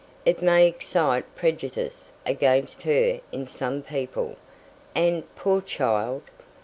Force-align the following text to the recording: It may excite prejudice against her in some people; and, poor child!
It 0.25 0.41
may 0.41 0.67
excite 0.67 1.35
prejudice 1.35 2.11
against 2.25 2.81
her 2.81 3.21
in 3.31 3.45
some 3.45 3.83
people; 3.83 4.35
and, 4.95 5.23
poor 5.35 5.61
child! 5.61 6.23